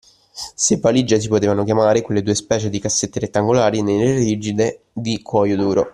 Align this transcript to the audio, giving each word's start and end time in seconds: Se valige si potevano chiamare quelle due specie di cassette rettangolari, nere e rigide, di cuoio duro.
Se 0.33 0.77
valige 0.77 1.21
si 1.21 1.27
potevano 1.27 1.63
chiamare 1.63 2.01
quelle 2.01 2.23
due 2.23 2.33
specie 2.33 2.71
di 2.71 2.79
cassette 2.79 3.19
rettangolari, 3.19 3.83
nere 3.83 4.09
e 4.09 4.13
rigide, 4.17 4.81
di 4.91 5.21
cuoio 5.21 5.55
duro. 5.55 5.89